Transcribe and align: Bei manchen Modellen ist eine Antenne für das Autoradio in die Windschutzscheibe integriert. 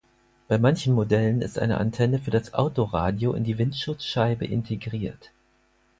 Bei 0.47 0.57
manchen 0.57 0.95
Modellen 0.95 1.43
ist 1.43 1.59
eine 1.59 1.77
Antenne 1.77 2.17
für 2.17 2.31
das 2.31 2.55
Autoradio 2.55 3.33
in 3.33 3.43
die 3.43 3.59
Windschutzscheibe 3.59 4.45
integriert. 4.47 5.29